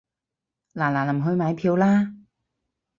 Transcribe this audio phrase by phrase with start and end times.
[0.73, 2.11] 嗱嗱臨去買票啦